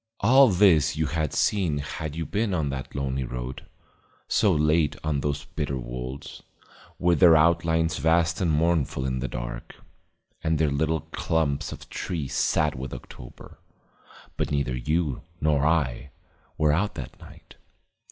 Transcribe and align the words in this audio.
All 0.21 0.47
this 0.49 0.97
you 0.97 1.05
had 1.05 1.31
seen 1.31 1.77
had 1.77 2.15
you 2.15 2.25
been 2.25 2.55
on 2.55 2.69
that 2.69 2.95
lonely 2.95 3.23
road, 3.23 3.67
so 4.27 4.51
late 4.51 4.95
on 5.03 5.19
those 5.19 5.45
bitter 5.45 5.77
wolds, 5.77 6.41
with 6.97 7.19
their 7.19 7.37
outlines 7.37 7.97
vast 7.99 8.41
and 8.41 8.49
mournful 8.51 9.05
in 9.05 9.19
the 9.19 9.27
dark, 9.27 9.75
and 10.43 10.57
their 10.57 10.71
little 10.71 11.01
clumps 11.11 11.71
of 11.71 11.87
trees 11.87 12.33
sad 12.33 12.73
with 12.73 12.95
October. 12.95 13.59
But 14.37 14.49
neither 14.49 14.75
you 14.75 15.21
nor 15.39 15.67
I 15.67 16.09
were 16.57 16.73
out 16.73 16.95
that 16.95 17.19
night. 17.19 17.57